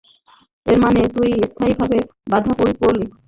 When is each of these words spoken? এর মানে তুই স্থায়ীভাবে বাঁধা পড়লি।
এর 0.65 0.77
মানে 0.83 1.01
তুই 1.15 1.29
স্থায়ীভাবে 1.49 1.97
বাঁধা 2.31 2.51
পড়লি। 2.79 3.05